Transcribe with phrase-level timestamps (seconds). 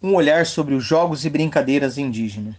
[0.00, 2.54] Um olhar sobre os jogos e brincadeiras indígenas.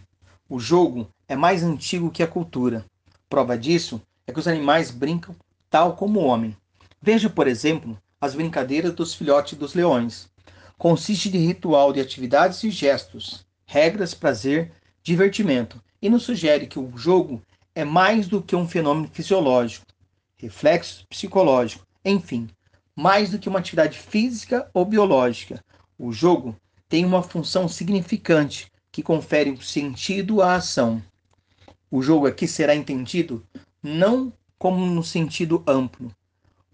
[0.49, 2.85] O jogo é mais antigo que a cultura.
[3.29, 5.33] Prova disso é que os animais brincam
[5.69, 6.53] tal como o homem.
[7.01, 10.29] Veja, por exemplo, as brincadeiras dos filhotes dos leões.
[10.77, 16.91] Consiste de ritual de atividades e gestos, regras, prazer, divertimento, e nos sugere que o
[16.97, 17.41] jogo
[17.73, 19.85] é mais do que um fenômeno fisiológico,
[20.35, 22.49] reflexo psicológico, enfim,
[22.93, 25.63] mais do que uma atividade física ou biológica.
[25.97, 26.53] O jogo
[26.89, 31.01] tem uma função significante que confere um sentido à ação.
[31.91, 33.45] O jogo aqui será entendido
[33.81, 36.11] não como no sentido amplo,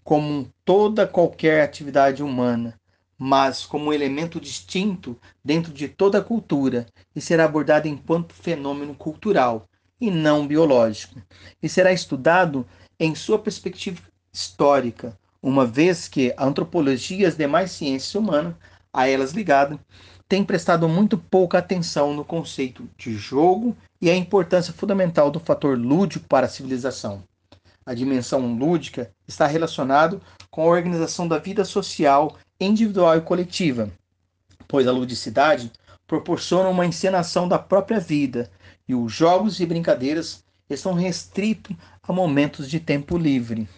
[0.02, 2.74] como toda qualquer atividade humana,
[3.18, 8.94] mas como um elemento distinto dentro de toda a cultura e será abordado enquanto fenômeno
[8.94, 9.68] cultural
[10.00, 11.20] e não biológico,
[11.62, 12.66] e será estudado
[12.98, 14.02] em sua perspectiva
[14.32, 18.54] histórica, uma vez que a antropologia e as demais ciências humanas
[18.96, 19.78] a elas ligado,
[20.26, 25.78] tem prestado muito pouca atenção no conceito de jogo e a importância fundamental do fator
[25.78, 27.22] lúdico para a civilização.
[27.84, 33.90] A dimensão lúdica está relacionado com a organização da vida social, individual e coletiva,
[34.66, 35.70] pois a ludicidade
[36.06, 38.50] proporciona uma encenação da própria vida
[38.88, 43.68] e os jogos e brincadeiras estão restritos a momentos de tempo livre.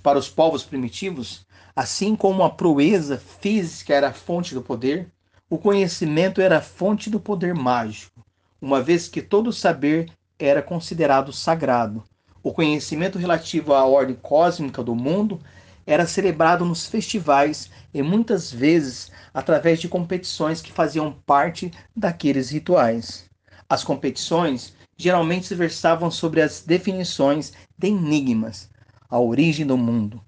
[0.00, 1.44] Para os povos primitivos,
[1.76, 5.10] Assim como a proeza física era a fonte do poder,
[5.50, 8.24] o conhecimento era a fonte do poder mágico,
[8.62, 10.08] uma vez que todo saber
[10.38, 12.04] era considerado sagrado.
[12.44, 15.40] O conhecimento relativo à ordem cósmica do mundo
[15.84, 23.28] era celebrado nos festivais e muitas vezes através de competições que faziam parte daqueles rituais.
[23.68, 28.70] As competições geralmente se versavam sobre as definições de enigmas,
[29.10, 30.22] a origem do mundo,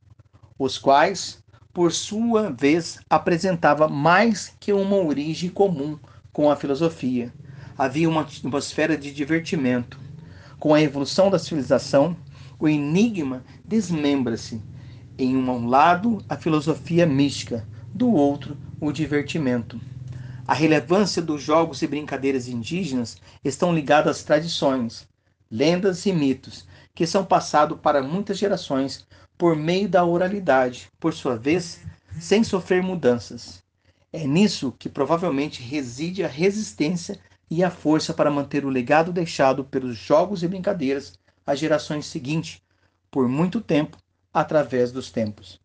[0.59, 5.98] os quais, por sua vez, apresentava mais que uma origem comum
[6.33, 7.33] com a filosofia.
[7.77, 10.01] Havia uma atmosfera de divertimento.
[10.59, 12.17] Com a evolução da civilização,
[12.58, 14.63] o enigma desmembra-se.
[15.19, 19.80] Em um lado, a filosofia mística, do outro, o divertimento.
[20.47, 25.07] A relevância dos jogos e brincadeiras indígenas estão ligadas às tradições,
[25.51, 29.07] lendas e mitos que são passados para muitas gerações
[29.39, 31.80] por meio da oralidade, por sua vez,
[32.19, 33.63] sem sofrer mudanças.
[34.13, 37.19] É nisso que provavelmente reside a resistência
[37.51, 41.13] e a força para manter o legado deixado pelos jogos e brincadeiras
[41.47, 42.63] às gerações seguintes,
[43.11, 43.98] por muito tempo,
[44.33, 45.61] através dos tempos.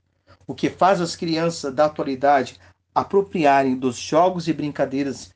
[0.46, 2.60] O que faz as crianças da atualidade
[2.94, 5.32] apropriarem dos jogos e brincadeiras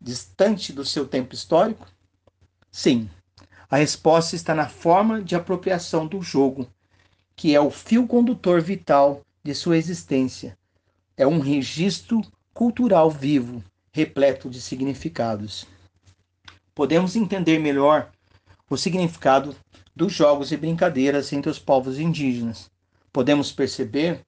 [0.00, 1.86] distante do seu tempo histórico?
[2.70, 3.10] Sim,
[3.68, 6.68] a resposta está na forma de apropriação do jogo
[7.42, 10.56] que é o fio condutor vital de sua existência.
[11.16, 12.22] É um registro
[12.54, 15.66] cultural vivo, repleto de significados.
[16.72, 18.12] Podemos entender melhor
[18.70, 19.56] o significado
[19.92, 22.70] dos jogos e brincadeiras entre os povos indígenas.
[23.12, 24.20] Podemos perceber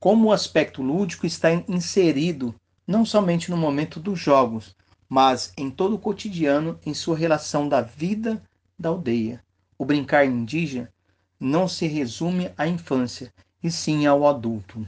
[0.00, 2.52] como o aspecto lúdico está inserido
[2.84, 4.74] não somente no momento dos jogos,
[5.08, 8.42] mas em todo o cotidiano em sua relação da vida
[8.76, 9.40] da aldeia.
[9.78, 10.90] O brincar indígena
[11.38, 13.32] não se resume à infância,
[13.62, 14.86] e sim ao adulto.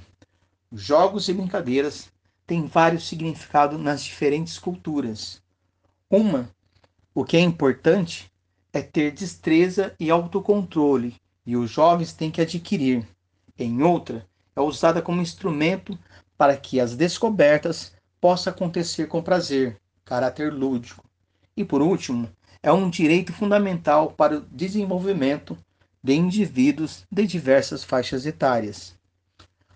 [0.72, 2.10] Jogos e brincadeiras
[2.46, 5.42] têm vários significados nas diferentes culturas.
[6.10, 6.48] Uma,
[7.14, 8.30] o que é importante,
[8.72, 13.06] é ter destreza e autocontrole, e os jovens têm que adquirir.
[13.58, 15.98] Em outra, é usada como instrumento
[16.36, 21.04] para que as descobertas possam acontecer com prazer, caráter lúdico.
[21.56, 22.30] E por último,
[22.62, 25.56] é um direito fundamental para o desenvolvimento
[26.08, 28.96] de indivíduos de diversas faixas etárias.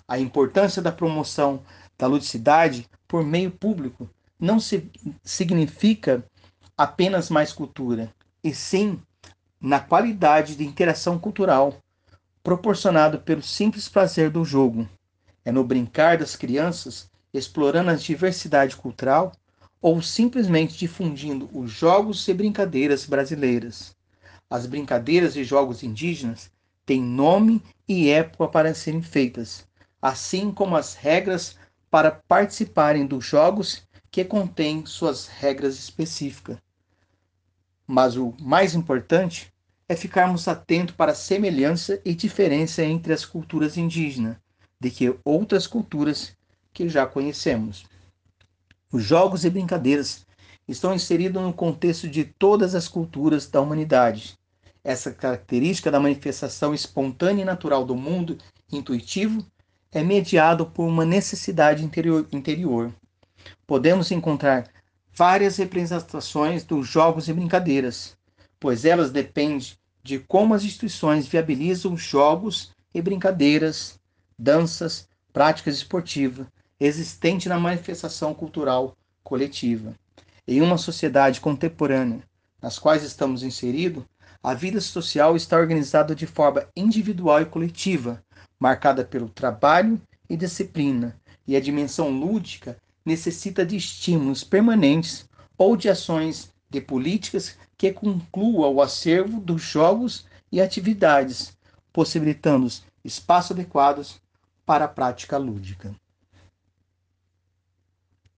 [0.09, 1.63] A importância da promoção
[1.99, 4.09] da ludicidade por meio público
[4.41, 4.91] não se,
[5.23, 6.25] significa
[6.75, 8.11] apenas mais cultura,
[8.43, 8.99] e sim
[9.61, 11.77] na qualidade de interação cultural
[12.43, 14.89] proporcionado pelo simples prazer do jogo.
[15.45, 19.33] É no brincar das crianças, explorando a diversidade cultural
[19.83, 23.95] ou simplesmente difundindo os jogos e brincadeiras brasileiras.
[24.53, 26.53] As brincadeiras e jogos indígenas
[26.85, 29.67] têm nome e época para serem feitas,
[30.01, 31.57] assim como as regras
[31.91, 36.59] para participarem dos jogos que contêm suas regras específicas.
[37.87, 39.51] Mas o mais importante
[39.89, 44.37] é ficarmos atentos para a semelhança e diferença entre as culturas indígenas
[44.79, 46.37] de que outras culturas
[46.75, 47.87] que já conhecemos.
[48.93, 50.27] Os jogos e brincadeiras
[50.69, 54.37] estão inseridos no contexto de todas as culturas da humanidade
[54.85, 58.39] essa característica da manifestação espontânea e natural do mundo
[58.71, 59.45] intuitivo
[59.93, 62.27] é mediado por uma necessidade interior.
[62.33, 62.93] interior.
[63.67, 64.69] Podemos encontrar
[65.15, 68.17] várias representações dos jogos e brincadeiras,
[68.59, 74.01] pois elas dependem de como as instituições viabilizam jogos e brincadeiras,
[74.39, 76.47] danças, práticas esportivas
[76.81, 79.95] existentes na manifestação cultural coletiva.
[80.49, 82.23] Em uma sociedade contemporânea,
[82.61, 84.05] nas quais estamos inseridos,
[84.43, 88.23] a vida social está organizada de forma individual e coletiva,
[88.59, 91.17] marcada pelo trabalho e disciplina,
[91.47, 98.75] e a dimensão lúdica necessita de estímulos permanentes ou de ações de políticas que concluam
[98.75, 101.57] o acervo dos jogos e atividades,
[101.93, 102.67] possibilitando
[103.05, 104.21] espaços adequados
[104.67, 105.95] para a prática lúdica.